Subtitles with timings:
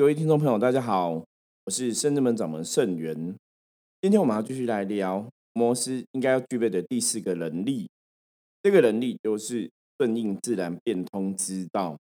[0.00, 1.10] 各位听众朋友，大家好，
[1.66, 3.36] 我是圣智门掌门圣元。
[4.00, 7.86] 今天我们要继续来聊摩斯应该要具备的第四个能力，
[8.62, 11.98] 这个能力就是顺应自然、变通之道。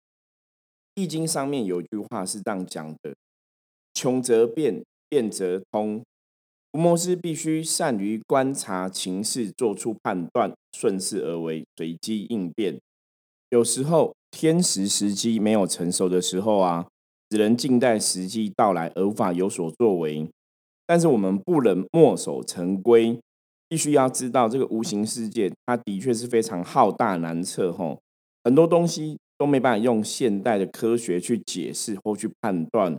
[0.94, 3.16] 易经上面有一句话是这样讲的
[3.92, 6.00] ：“穷则变，变则通。”
[6.70, 12.78] 摩斯必须善于观察情势，做出判断，顺势而为，随机应变。
[13.50, 16.86] 有时候天时时机没有成熟的时候啊。
[17.30, 20.28] 只能静待时机到来，而无法有所作为。
[20.86, 23.18] 但是我们不能墨守成规，
[23.68, 27.70] 必须要知道这个无形世界，它的确是非常浩大难测。
[27.70, 27.98] 吼，
[28.42, 32.98] 很多东西都没办法用现代的科学去解释或去判断。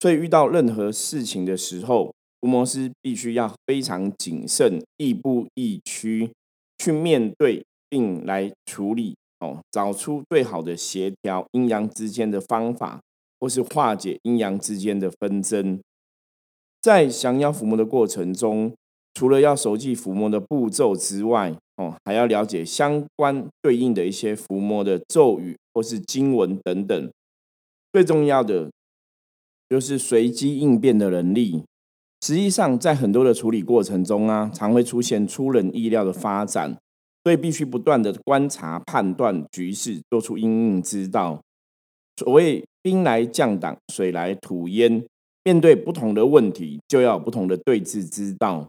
[0.00, 6.32] 所以遇到任何事情的时候，福摩斯必须要非常谨慎，亦步亦趋
[6.78, 9.14] 去面对并来处理。
[9.40, 13.00] 哦，找出最好的协调阴阳之间的方法。
[13.40, 15.80] 或是化解阴阳之间的纷争，
[16.80, 18.74] 在降妖伏魔的过程中，
[19.14, 27.10] 除了要熟记伏魔的步骤之外，哦，还要了解相关对应的一些伏魔的咒语或是经文等等。
[27.92, 28.70] 最重要的
[29.68, 31.64] 就是随机应变的能力。
[32.20, 36.76] 实际上，在很多的处理过程中啊，常会出现出人意料的发展，
[37.22, 41.40] 所以必须不断的观察、判断局势，做出应应之道。
[42.16, 45.04] 所谓兵来将挡，水来土掩。
[45.44, 48.66] 面对不同的问题，就要有不同的对峙之道。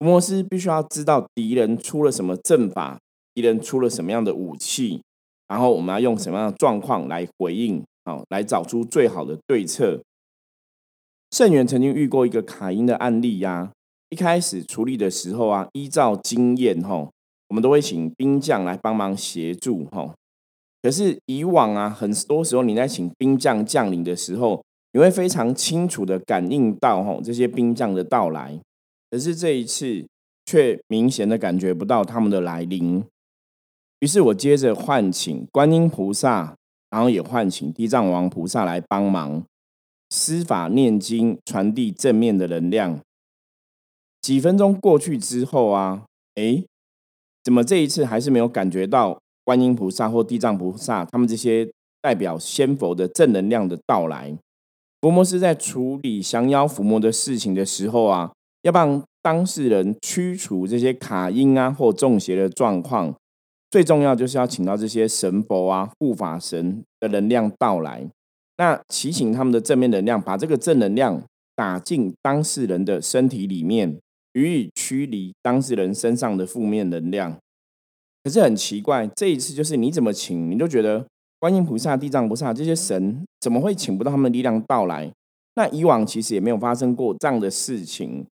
[0.00, 2.98] 福摩斯必须要知道敌人出了什么阵法，
[3.32, 5.00] 敌人出了什么样的武器，
[5.46, 10.02] 然后我们要用什么样的状况来回应，好，来找出最好的对策。
[11.30, 13.70] 圣元曾经遇过一个卡因的案例呀，
[14.10, 17.12] 一开始处理的时候啊，依照经验吼，
[17.48, 20.12] 我们都会请兵将来帮忙协助吼。
[20.80, 28.58] 可是以往啊，很多时候你在请兵将将领的时候，你会非常清楚的感应到吼这些兵将的到来。
[29.10, 30.06] 可是这一次
[30.46, 33.04] 却明显的感觉不到他们的来临。
[34.00, 36.54] 于是我接着唤请观音菩萨，
[36.90, 39.42] 然后也唤请地藏王菩萨来帮忙
[40.10, 43.00] 施法念经，传递正面的能量。
[44.22, 46.04] 几分钟过去之后啊，
[46.36, 46.62] 哎，
[47.42, 49.20] 怎么这一次还是没有感觉到？
[49.48, 51.66] 观音菩萨或地藏菩萨，他们这些
[52.02, 54.36] 代表仙佛的正能量的到来，
[55.00, 63.14] 伏魔师在处理降妖伏魔的事情的时候啊，要帮当事人驱除这些卡因啊或中邪的状况，
[63.70, 68.06] 最重要就是要请到这些神佛啊护法神的能量到来，
[68.58, 71.22] 那祈请他们的正面能量，把这个正能量
[71.56, 73.98] 打进当事人的身体里面，
[74.34, 77.38] 予以驱离当事人身上的负面能量。
[78.28, 81.02] 可是很奇怪，这一次就是你怎么请，你都觉得
[81.38, 85.10] 观音菩萨、地藏菩萨这些神怎么会请不到他们的力量到来？
[85.54, 88.26] 那以往其实也没有发生过这样的事情，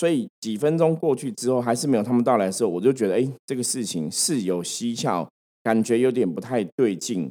[0.00, 5.28] 所以几分钟过去之后，还是没有他们到来的时候，我就觉得，哎，这个事情是有蹊跷，
[5.62, 7.30] 感觉有点不太对劲。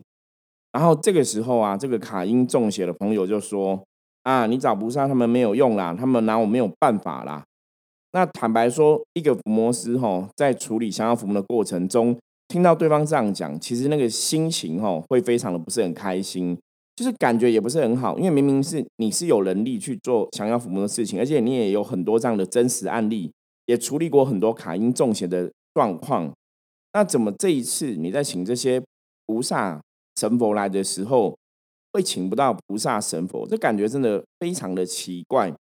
[0.71, 3.83] 然后这个时候啊，这个卡因中邪的朋友就说
[4.23, 7.43] ：“啊，你找菩萨他们没有用啦，他们拿我没有办法啦。”
[8.11, 16.57] 那坦白说，一个伏魔师哈，在处理降妖伏魔的过程中，听到对方这样讲，其实那个心情哈，会非常的不是很开心，
[16.95, 23.31] 就是感觉也不是很好，因为明明是你是有能力去做降妖伏魔的事情，而且你也有很多这样的真实案例，
[23.65, 26.33] 也处理过很多卡因中邪的状况，
[26.93, 28.81] 那怎么这一次你在请这些
[29.25, 29.81] 菩萨
[30.15, 31.37] 神佛来的时候，
[31.91, 33.45] 会请不到菩萨神佛？
[33.45, 35.53] 这感觉真的非常的奇怪。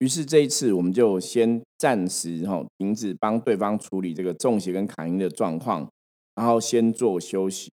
[0.00, 5.86] 于是这一次，我们就先暂时哈停止帮对方处理这个中邪跟卡音的状况，
[6.34, 7.70] 然后先做休息。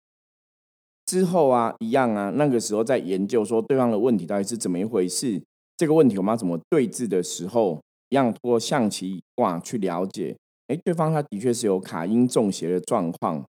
[1.06, 5.42] 之后啊，一样啊，那个时候在研究说对方的问题到底是怎么一回事，
[5.78, 10.36] 这个问题我们要怎么对峙的时候，一样通过象棋卦去了解。
[10.68, 13.46] 哎，对方他的确是有卡音中邪的状况，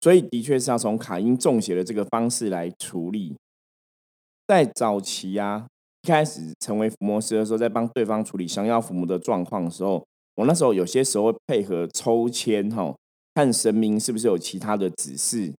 [0.00, 3.36] 所以的确是要从卡音中邪的这个方式来处理。
[4.48, 5.68] 在早期啊。
[6.10, 10.04] 开始成为伏魔师的时候，在帮对方处理降妖伏魔的状况的时候，
[10.34, 12.94] 我那时候有些时候会配合抽签哈，
[13.34, 15.54] 看神明是不是有其他的指示，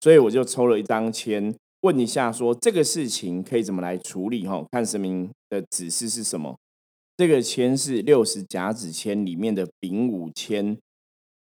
[0.00, 6.54] 所以我就抽了一张签，问一下说这个事情可以怎么来处理哈，看神明的指示是什么。
[7.16, 10.76] 这个签是六十甲子签里面的丙午签，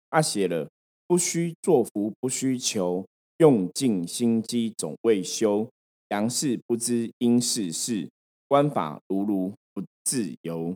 [0.10, 0.69] 他写了
[1.07, 3.06] 不需作福，不需求，
[3.40, 5.68] 用尽心机总未休，
[6.10, 8.07] 阳事不知阴事事。
[8.47, 10.75] 观法如如不自由。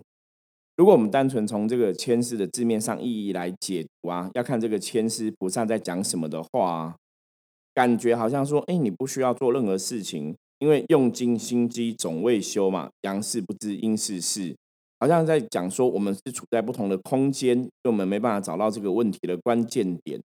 [0.76, 6.96] 如果我们单纯从这个千师的字面上意义来解读啊，要看这个千师菩萨在讲什么的话，
[7.74, 14.56] 感觉好像说，哎，你不需要做任何事情，因为用尽心机总未休嘛，阳世不知阴世事，
[15.00, 20.22] 好像在讲说我们是处在不同的空间，所以我们没办法找到这个问题的关键点。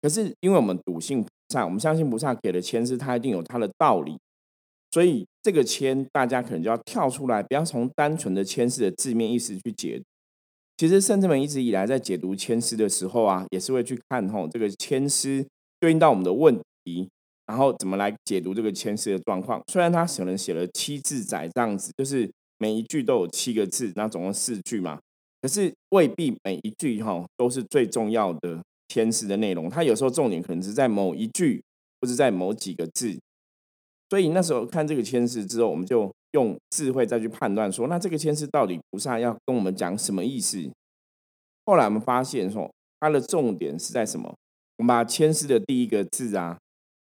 [0.00, 4.18] 可是因为我们笃信菩萨，我们相信菩萨给的签是它一定有他的道理，
[4.90, 10.02] 所以这个签大家可能就要跳出来，不要从单纯的签诗的字面意思去解。
[10.76, 15.46] 其实圣智门一直以来在解读签诗的时候啊，也是会去看吼这个签诗
[15.78, 17.08] 对应到我们的问题，
[17.46, 19.62] 然后怎么来解读这个签诗的状况。
[19.70, 24.98] 虽然他可能写了七字载这样子，就是每一句都有七个字，那总共四句嘛，
[25.42, 28.60] 可是未必每一句哈都是最重要的。
[28.92, 31.62] 签诗的内容，它有时候重点可能是在某一句，
[32.00, 33.16] 或者在某几个字。
[34.10, 40.60] 所以那时候看这个签诗之后，我们就用智慧再去判断说，那这个签诗到底菩萨要跟我们讲什么意思？
[41.64, 42.68] 后来我们发现说，
[42.98, 44.34] 它的重点是在什么？
[44.78, 46.58] 我们把签诗的第一个字啊，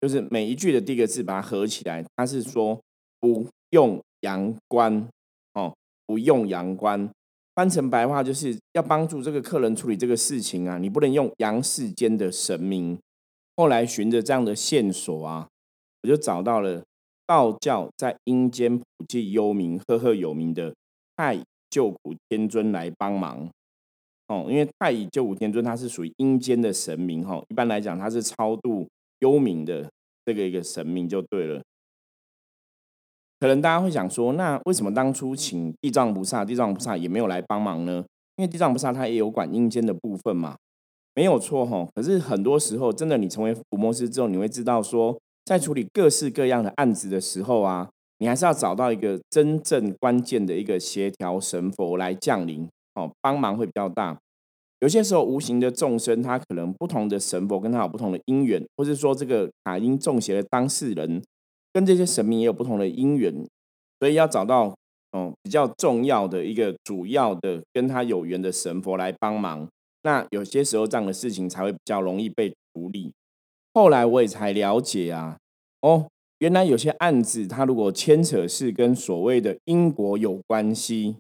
[0.01, 2.81] 就是每一句的第一个字把它合起来，它是说
[3.19, 5.09] 不用阳关
[5.55, 5.75] 哦，
[6.07, 7.11] 不用阳关。
[7.55, 12.99] 翻成白话就是要帮助这个客人处理这个事情啊，你不能用阳世间的神明。
[13.57, 15.49] 后来循着这样的线索啊，
[16.03, 16.83] 我就找到了
[17.27, 20.75] 道教在阴间普济幽冥、赫赫有名的
[21.17, 23.49] 太乙救苦天尊来帮忙。
[24.29, 28.89] 哦，因为太乙救苦天尊他是属于阴间的神明哈，一般来讲他是超度
[29.21, 29.91] 幽冥的
[30.25, 31.63] 这个一个神明就对了。
[33.41, 38.05] 可能大家会想说，那为什么当初请地藏菩萨，地藏菩萨也没有来帮忙呢？
[38.37, 40.57] 因为地藏菩萨他也有管阴间的部分嘛，
[41.15, 41.87] 没有错哈。
[41.95, 54.19] 可是很多时候，真的你成为伏魔师之后，你会知道说，在处理各式各样的案子的时候啊，你还是要找到一个真正关键的一个协调神佛来降临，哦，帮忙会比较大。
[54.81, 61.23] 有些时候，无形的众生他可能不同的神佛跟他有不同的因缘，或是说这个卡因中邪的当事人。
[61.75, 63.33] 跟这些神明也有不同的因缘，
[63.99, 64.77] 所以要找到
[65.17, 69.67] 嗯比较重要的一个主要的跟他有缘的神佛来帮忙。
[70.03, 73.11] 那有些时候这样的事情才会比较容易被处理。
[73.75, 75.39] 后来我也才了解啊，
[75.81, 76.09] 哦，
[76.39, 81.17] 原来有些案子它如果牵扯是跟所谓的因果有关系，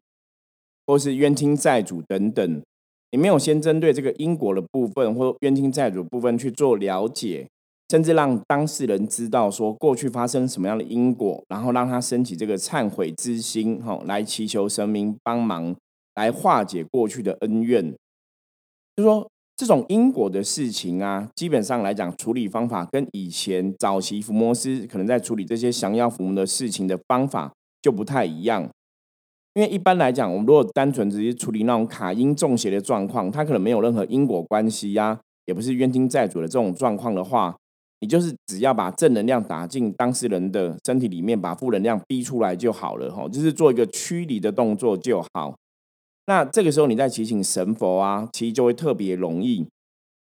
[0.86, 2.62] 或是冤亲债主等等，
[3.10, 7.48] 你没有先针对这个因果的部分或冤亲债主部分去做了解。
[7.90, 15.76] 甚至让当事人知道说过去发生什么样的因果，然后让他升起这个忏悔之心，哈，来祈求神明帮忙，
[16.14, 17.94] 来化解过去的恩怨。
[18.96, 19.28] 就说
[19.62, 28.68] 这种因果的事情啊，基本上来讲，处理方法跟以前早期伏魔师可能在处理这些降妖伏魔的事情的方法就不太一样。
[29.54, 35.16] 因为一般来讲，我们如果单纯直接处理那种卡因中邪的状况，它可能没有任何因果关系呀，
[35.46, 37.54] 也不是冤亲债主的这种状况的话。
[38.00, 45.54] 你就是只要把正能量打进当事人的身体里面，把负能量逼出来就好了哈，就是做一个驱离的动作就好。
[46.32, 49.66] 那这个时候你再提醒神佛啊，其实就会特别容易。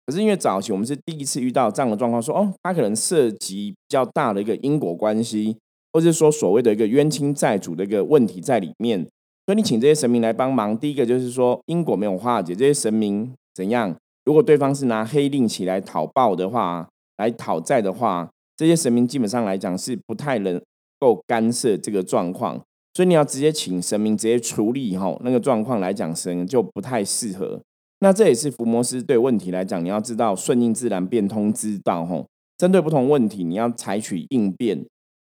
[0.07, 5.55] 可是因为早期我们是第一次遇到这样的状况，说哦，它可能涉及比较大的一个因果关系，
[5.93, 8.99] 或是说所谓的一个冤亲债主的一个问题在里面，
[9.45, 10.75] 所以你请这些神明来帮忙。
[10.75, 13.95] 第一个就是说因果没有化解，这些神明怎样？
[14.25, 16.89] 如果对方是拿黑令起来讨报的话。
[17.19, 20.57] 来讨债的话，这些神明基本上来讲是不太能
[21.01, 22.57] 够干涉这个状况，
[22.99, 27.57] 所以你要直接请神明直接处理哈，那个状况来讲，神就不太适合。
[28.01, 32.21] 那这也是伏魔师对问题来讲，你要知道顺应自然变通之道哈。
[32.57, 34.77] 针对不同问题，你要采取应变。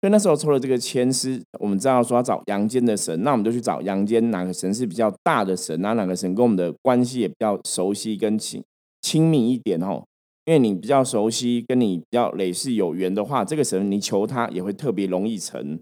[0.01, 8.63] 所以那时候抽了这个签师，我们知道说要找阳间的神，那我们就去找阳间哪个神是比较大的神，哪哪个神跟我们的关系也比较熟悉跟亲
[9.01, 10.03] 亲密一点哦。
[10.45, 15.79] 因为你比较熟悉，跟你比较累世有缘的话，这个神你求他也会特别容易成。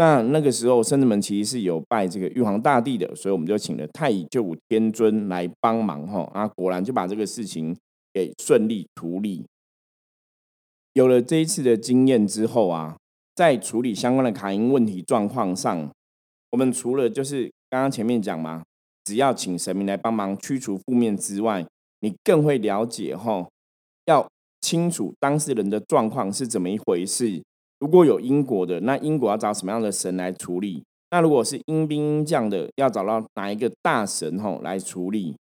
[0.00, 6.22] 那那个时候，圣子们其实是有拜这个玉皇大帝的，所以我们就请了太乙救苦天尊来帮忙哈。
[6.32, 7.76] 啊，果然就把这个事情
[8.10, 9.44] 给顺利处理。
[10.94, 12.96] 有了这一次的经验之后啊，
[13.34, 15.92] 在处理相关的卡因问题状况上，
[16.52, 18.62] 我们除了就是刚刚前面讲嘛，
[19.04, 21.66] 只要请神明来帮忙驱除负面之外，
[22.00, 23.46] 你更会了解哈。
[24.06, 24.26] 要
[24.62, 27.42] 清楚当事人的状况是怎么一回事。
[27.80, 30.84] 如果有因果的，那因果要找什么样的神来处理？
[31.10, 35.34] 那如果是阴兵阴将的，要找到哪一个大神吼来处理？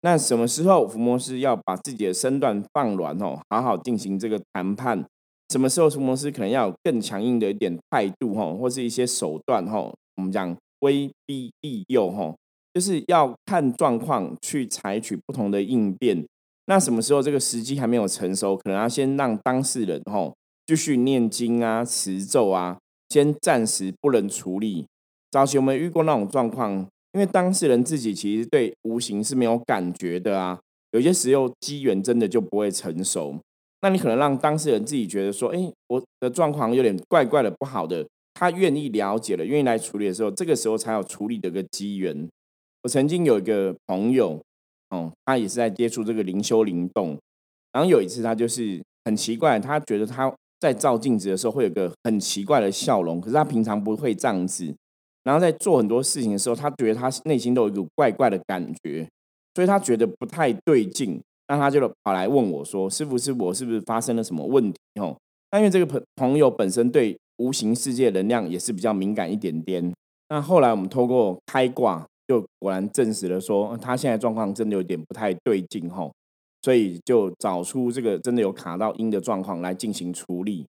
[0.00, 5.04] 那什么时候伏魔师要把自己的身段放软吼，好好进行这个谈判？
[5.50, 9.94] 什么时候伏魔师可能要有更强硬的一点态度吼，或是一些手段吼？
[10.16, 12.34] 我们讲威逼利诱吼，
[12.74, 16.26] 就是要看状况去采取不同的应变。
[16.66, 20.34] 那什么时候这个时机还没有成熟，可能要先让当事人吼
[20.66, 22.78] 继续念经啊、持咒啊，
[23.08, 24.86] 先暂时不能处理。
[25.30, 30.60] 早期我们遇过那种状况，因为当事人自己其实对无形是没有感觉的啊，
[30.92, 33.38] 有些时候机缘真的就不会成熟。
[33.80, 38.06] 那你可能让当事人自己觉得说，哎，我的状况有点怪怪的，不好的。
[38.34, 42.28] 他愿意了解了，愿意来处理的时候，这个时候才有处理的个机缘。
[42.82, 44.40] 我曾经有一个朋友，
[44.90, 47.18] 哦，他也是在接触这个灵修灵动，
[47.72, 54.72] 然后有一次他就是很奇怪，他觉得他在照镜子的时候会有个很奇怪的笑容，可是他平常不会这样子。
[55.24, 59.04] 然后在做很多事情的时候，他觉得他内心都有一个怪怪的感觉，
[59.56, 65.16] 所以他觉得不太对劲，那他就跑来问我说：“师傅，是我是不是发生了什么问题？”哦，
[65.50, 69.92] 那因为这个朋朋友本身对无形世界能量也是比较敏感一点点。
[70.28, 76.12] 那后来我们透过开挂，就果然证实了说他现在状况真的有点不太对劲，吼，
[76.62, 80.66] 所以就找出这个真的有卡到音的状况来进行处理。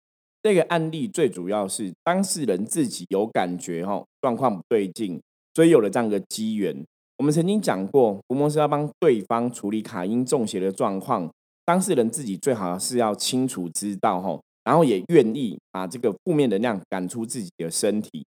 [0.42, 5.20] 这个案例最主要是当事人自己有感觉，哈，状况不对劲，
[5.54, 6.84] 所以有了这样一个机缘。
[7.16, 11.28] 我们曾经讲过，伏魔师要帮对方处理卡音中邪的状况，
[11.64, 18.24] 当事人自己最好是要清楚知道，哈，然后也愿意把这个负面能量赶出自己的身体。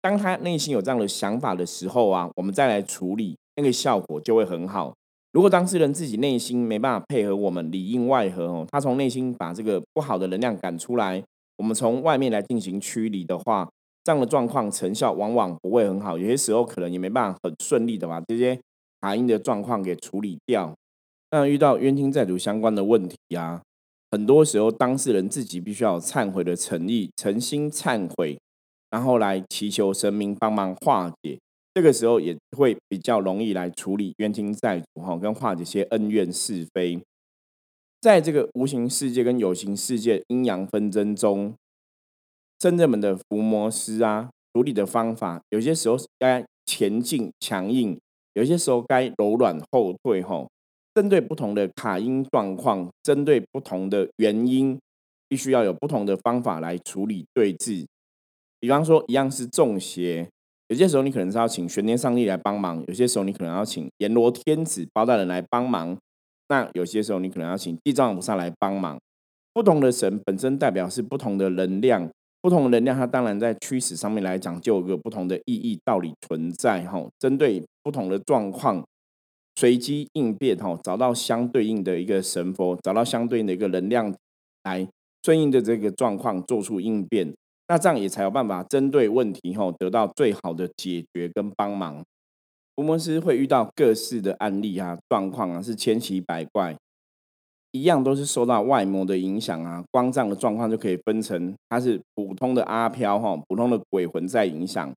[0.00, 4.94] 当他内心有这样的想法的时候啊，我们再来处理，那个效果就会很好。
[5.32, 11.22] 如果当事人自己内心没办法配合我们里应外合，哦，他从内心把这个不好的能量赶出来。
[11.58, 13.68] 我们从外面来进行驱离的话，
[14.04, 18.58] 这样的状况成效往往不会很好，有些时候可能也没办法很顺利的把这些
[19.00, 20.72] 卡因的状况给处理掉。
[21.30, 23.60] 那遇到冤亲债主相关的问题啊，
[24.10, 28.38] 很多时候当事人自己必须要忏悔的诚意，诚心忏悔，
[28.90, 31.38] 然后来祈求神明帮忙化解。
[31.78, 37.00] 这个时候也会比较容易来处理冤亲债主哈，跟化解些恩怨是非。
[38.00, 41.54] 在这个无形世界跟有形世界阴阳纷争中，
[42.58, 47.96] 真正们的伏魔师啊，处理的方法有些时候该前进强硬，
[48.32, 50.20] 有些时候该柔软后退。
[50.20, 50.50] 吼，
[50.96, 54.76] 针对不同的卡因状况，针对不同的原因，
[55.28, 57.86] 必须要有不同的方法来处理对峙。
[58.58, 60.28] 比方说，一样是中邪，
[60.68, 65.96] 有些时候你可能是要请玄天上帝来帮忙，有些时候你可能要请阎罗天子包大人来帮忙。
[66.48, 68.98] 那有些时候你可能要请地藏菩萨来帮忙。
[69.54, 72.08] 不同的神本身代表是不同的能量，
[72.42, 77.06] 不同的能量它当然在驱使上面来讲就有个不同的意义道理存在哈。
[77.18, 78.84] 针对不同的状况，
[79.56, 84.14] 随机应变哈，找到相对应的一个神佛，找到相对应的一个能量
[84.64, 84.86] 来
[85.22, 87.34] 顺应的这个状况做出应变，
[87.68, 92.02] 那这样也才有办法针对问题哈得到最好的解决跟帮忙。
[92.74, 96.74] 伏魔师会遇到各式的案例啊，状况啊是千奇百怪，
[97.72, 99.84] 一样都是受到外魔的影响啊。
[99.90, 104.90] 光这样的状况就可以分成，它是普通的阿飘哈，普通的鬼魂在影响，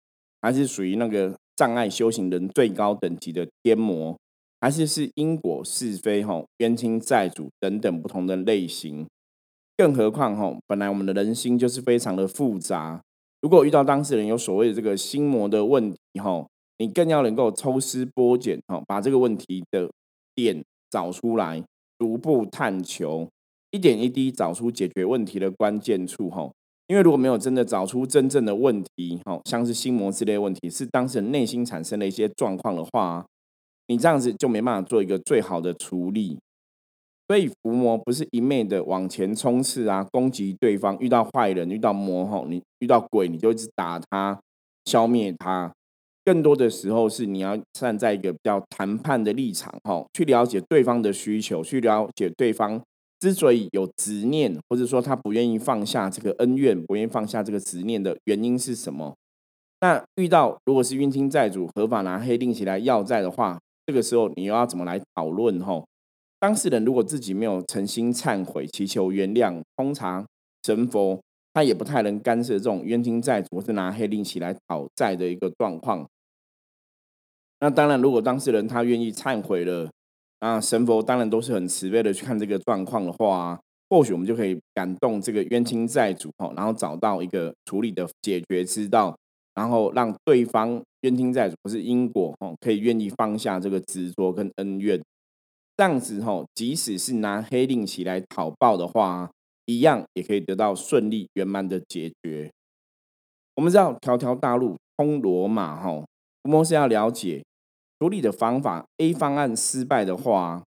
[0.41, 4.15] 还是属于那个障碍修行人最高等级的天魔，
[4.61, 9.07] 还是是因果是非哈，冤亲债主等等不同的类型。
[9.79, 13.01] 更何况哈，本来我们的人心就是非常的复杂，
[13.41, 16.45] 如果遇到当事人有所谓的这个心魔的问题哈。
[16.81, 19.89] 你更要能够抽丝剥茧，哈，把这个问题的
[20.33, 21.61] 点找出来，
[21.97, 23.27] 逐步探求，
[23.71, 26.49] 一点一滴找出解决问题的关键处，哈。
[26.87, 33.25] 因为如果没有真的找出真正的问题，哈，像是心魔之类问题，是当事人内心产生的一些状况的话，
[33.87, 36.37] 你这样子就没办法做一个最好的处理。
[37.29, 44.41] 所以伏魔不是一昧的往前冲刺啊，攻击对方，遇到坏人，遇到魔，吼，你遇到鬼，你就一直打他，
[44.85, 45.71] 消灭他。
[46.25, 52.81] 更多的时候是你要站在一个比较谈判的立场，哈，去了解对方的需求，去了解对方
[53.19, 59.15] 之所以有执念，或者说他不愿意放下这个恩怨，不愿意放下这个执念的原因是什么？
[59.81, 65.59] 那遇到如果是冤亲债主合法拿黑令起来要债的话，这个时候你又要怎么来讨论？
[65.59, 65.83] 哈，
[66.39, 70.25] 当事人如果自己没有诚心忏悔、祈求原谅，通常
[70.63, 71.19] 神佛
[71.53, 76.07] 他也不太能干涉这种冤亲债主或是拿黑令旗来讨债的一个状况。
[77.59, 79.89] 那当然，如果当事人他愿意忏悔了，
[80.39, 89.13] 啊，神佛当然都是很慈悲的去看这个状况的话，或许我们就可以感动这个冤亲债主哈，然后找到一个处理的解决之道，
[89.55, 95.01] 然后让对方冤亲债主不是因果哈，可以愿意放下这个执着跟恩怨，
[95.79, 99.31] 这样子哈，即使是拿黑令旗来讨报的话，
[99.63, 102.51] 一样也可以得到顺利圆满的解决。
[103.55, 106.05] 我们知道条条大路通罗马哈，
[106.43, 107.41] 我们是要了解。
[107.97, 110.61] 处理的方法，A 方案失败的话，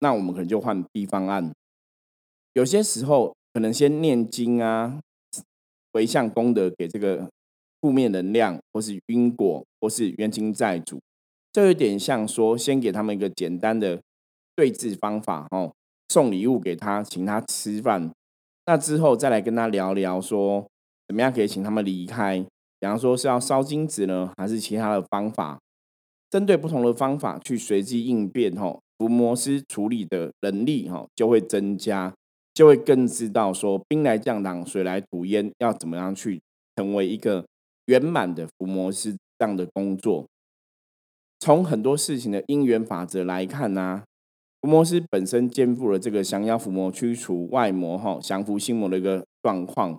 [0.00, 1.52] 那我们可能就换 B 方案。
[2.54, 4.98] 有些时候可能先念经啊，
[5.92, 7.30] 回向功德给这个
[7.80, 10.98] 负面能量，或是因果，或是冤亲债主。
[11.52, 14.02] 这有点像说，先给他们一个简单的
[14.56, 15.72] 对峙方法，哦，
[16.08, 18.10] 送礼物给他，请他吃饭。
[18.64, 20.66] 那之后再来跟他聊聊，说
[21.06, 22.44] 怎么样可以请他们离开。
[22.80, 25.58] 比方说是要烧金子呢，还是其他的方法？
[26.28, 32.12] 针对不同的方法去随机应变，吼，伏魔师处理的能力，吼，就会增加，
[32.52, 36.40] 就会更知道说兵来将挡，水来土掩，要怎么样去
[36.74, 37.46] 成为一个
[37.86, 40.26] 圆满的伏魔师这样的工作。
[41.38, 44.02] 从很多事情的因缘法则来看呢，
[44.66, 49.96] 伏魔师本身肩负了这个降妖伏魔、驱除外魔、哈降服心魔的一个状况。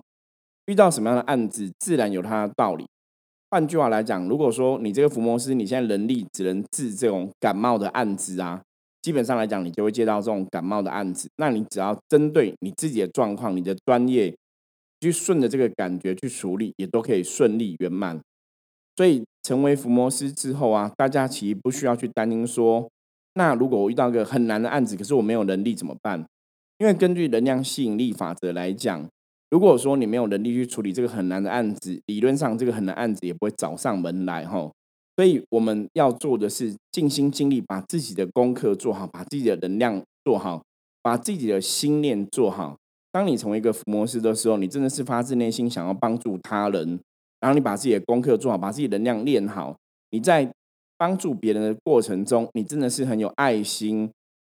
[0.66, 2.84] 遇到什么样的案子，自然有它的道理。
[3.50, 8.60] 换句话来讲，如果说你这个伏魔师，你现在能力只能治这种感冒的案子啊，
[9.00, 11.30] 基本上来讲，你就会接到这种感冒的案子。
[11.36, 14.36] 那你只要针对你自己的状况、你的专业，
[15.00, 18.20] 去顺着这个感觉去处理，也都可以顺利圆满。
[18.96, 22.86] 所以成为伏魔师之后啊，大家其实不需要去担心说，
[23.38, 26.26] 那如果我遇到一个很难的案子，可是我没有能力怎么办？
[26.78, 29.08] 因为根据能量吸引力法则来讲。
[29.50, 34.70] 如果说你没有能力去处理这个很难的案子，理论上这个很难案子也不会找上门来哈。
[35.16, 40.62] 所以我们要做的是尽心尽力把自己的功课做好，把自己的能量做好，
[41.00, 42.76] 把自己的心念做好。
[43.10, 47.00] 当你成为一个福摩斯的时候，你真的是发自内心想要帮助他人，
[47.40, 49.74] 然后你把自己的功课做好，把自己能量练好。
[50.10, 50.52] 你在
[50.98, 54.10] 帮助别人的过程中，你真的是很有爱心，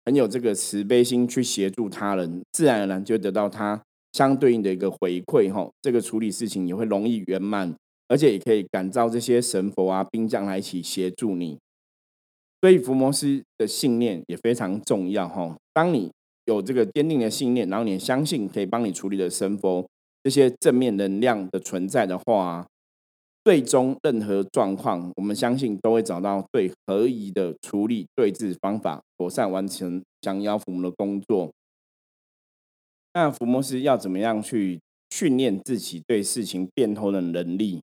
[0.06, 3.82] 很有这个慈悲心去协助他人，自然而然就得到他。
[4.12, 7.74] 相对应的一个回馈，哈，这个处理事情也会容易圆满，
[8.08, 11.58] 而且也可以感召这些神佛啊、兵将来一起协助你。
[12.62, 15.58] 所以伏魔师的信念也非常重要，哈。
[15.74, 16.12] 当你
[16.46, 19.84] 有这个坚定的信念，然后你相信可以帮你处理的神佛
[20.22, 22.68] 这些正面能量的存在的话，
[23.44, 31.51] 最终任何状况，我们相信都会找到最合宜的处理对峙方法，妥善完成降妖伏魔的工作。
[33.14, 34.79] 那伏魔师要怎么样去
[35.10, 37.82] 训练自己对事情变通的能力？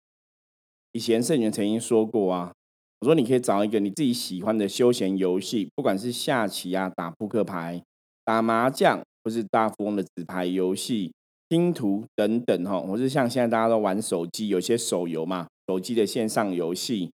[0.92, 2.52] 以前圣元曾经说过啊，
[3.00, 7.82] 我说你可以找一个你自己喜欢的休闲游戏，不管是下棋啊、打扑克牌、
[8.24, 11.12] 打麻将，或是大富翁的纸牌游戏、
[11.50, 17.10] 拼图等等哈，或是像现在大家都玩手机，有些手游嘛，手机的线上游戏，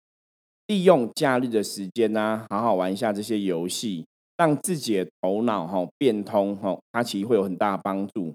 [0.68, 4.04] 利用假日的时间呢，好好玩一下这些游戏。
[4.38, 8.34] 让自己的头脑哈变通哈，它其实会有很大的帮助。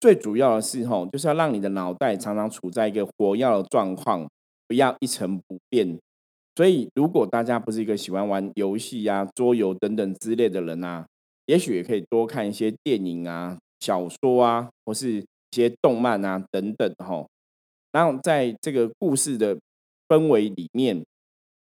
[0.00, 4.26] 最主要的是哈，就是要让你的脑袋常常处在一个活跃的状况，
[4.66, 5.98] 不要一成不变。
[6.56, 11.04] 所以，如果大家不是一个喜欢玩游戏呀、桌游等等之类的人啊，
[11.44, 15.22] 也许也可以多看一些电影啊、小说啊，或是
[15.54, 17.26] 些动漫啊等等哈。
[17.92, 19.56] 然后在这个故事的
[20.08, 21.04] 氛围里面，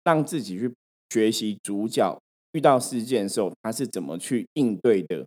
[0.04, 0.72] 让自己去
[1.10, 2.18] 学习主角。
[2.52, 5.26] 遇到事件的时候，他是怎么去应对的？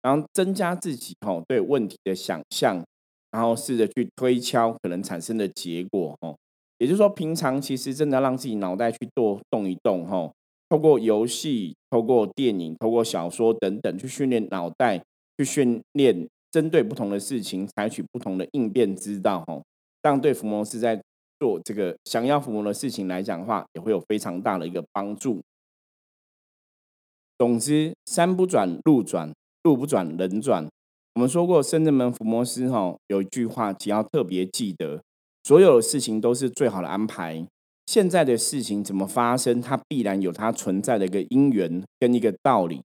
[0.00, 2.84] 然后增加自己吼对问题的想象，
[3.32, 6.36] 然后试着去推敲可能产生的结果吼。
[6.78, 10.32] 也就是说，平常其实真的让自己脑袋去多动一动吼，
[10.68, 15.02] 透过游戏、透过电影、透过小说等等，去训练脑袋，
[15.36, 19.62] 去训练针对不同的事情采取不同的应变之道吼。
[20.02, 21.00] 这样对伏魔师在
[21.38, 25.40] 做这个想要伏魔的事情来讲的话，也会有非常大的一个帮助。
[27.36, 29.32] 总之，山不转路转，
[29.62, 30.66] 路不转人转。
[31.14, 35.02] 我们说过，深圳门伏魔师哈有一句话，只要特别记得：
[35.44, 37.46] 所有的事情都是最好的安排。
[37.86, 42.82] 现在的事情怎么发生，它必然有它存在的一个因缘跟一个道理。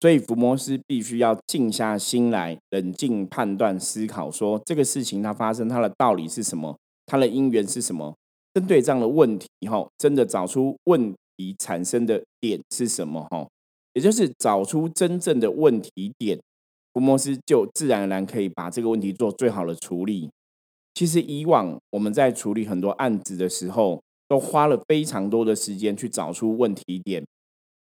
[0.00, 8.14] 所以，伏魔师必须要静下心来，冷静判断思考，说这个事情它发生它的道理是什么，它的因缘是什么。
[8.54, 13.46] 针对这样的问题，哈，真的找出问题产生的点是什么，哈。
[13.92, 16.40] 也就是找出真正的问题点，
[16.94, 20.30] 福摩斯就自然而然可以把这个问题做最好的处理。
[20.94, 27.24] 其实以往我们在处理很多案子的时候，都花了非常多的时间去找出问题点。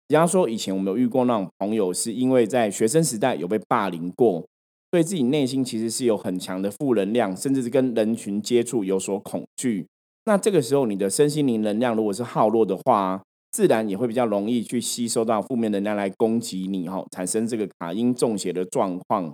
[0.07, 4.45] 比方说，以前我们有遇过那种朋友，是因为在学生时代有被霸凌过，
[4.89, 9.85] 对自己内心其实是有很强的负能量，甚至是跟人群接触有所恐惧。
[10.25, 19.33] 那这个时候，你的身心灵能量如果是耗弱的话，自然也会比较容易去吸收到负面能量来攻击你哈，产生这个卡因中邪的状况。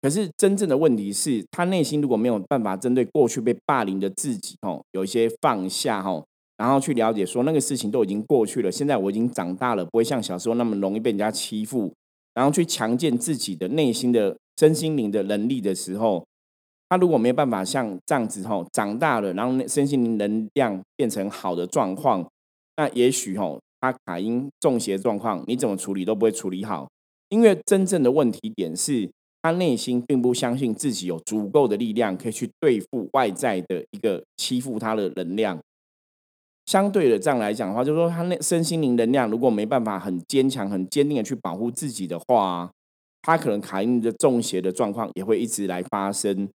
[0.00, 6.24] 可是真正的问题是他内心如果没有办法针对过去被霸凌的自己哈，有一些放下哈，
[6.56, 11.92] 然后去了解说那个事情都已经过去了，现在我已经长大了，不会像小时候那么容易被人家欺负，
[12.34, 16.24] 然后去强健自己的内心的身心灵的能力的时候，
[16.88, 22.24] 他如果没有办法像这样子吼长大了，然后身心灵能量变成好的状况，
[22.76, 26.88] 那也许吼他卡因中邪状况，你怎么处理都不会处理好，
[27.30, 29.10] 因为真正的问题点是
[29.40, 35.58] 他内心并不相信自己有足够的力量可以去对付外在的一个欺负他的能量。
[36.72, 42.72] 相对的这样来讲的话，就是说他那身心灵能量如果没办法很坚强、很坚定的去保护自己的话，
[43.20, 46.48] 他可能卡因的中邪的状况也会一直来发生。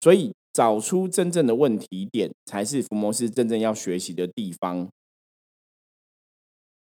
[0.00, 4.88] 所以找出真正的问题点，才是伏魔师真正要学习的地方。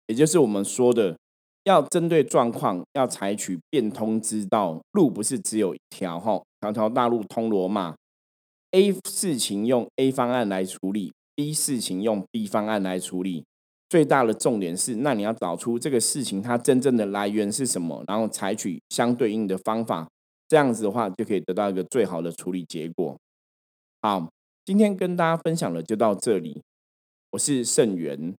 [0.08, 1.18] 也就是我们说的，
[1.66, 4.80] 要针对状况，要采取变通之道。
[4.94, 7.94] 路不是只有一条，哈，条条大路通罗马。
[8.72, 13.46] A 事情用 A 方案来处理，B 事情用 B 方案来处理。
[13.90, 20.08] 最大的重点是，那你要找出这个事情它真正的来源是什么，然后采取相对应的方法。
[20.48, 23.16] 这样子的话，就可以得到一个最好的处理结果。
[24.02, 24.28] 好，
[24.66, 26.62] 今天跟大家分享的就到这里。
[27.32, 28.34] 我是盛元。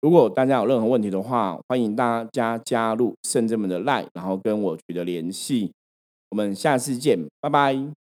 [0.00, 5.72] 如果大家有任何问题的话，欢迎大家加入圣者们的 Line，然后跟我取得联系。
[6.30, 7.97] 我们下次见，拜拜。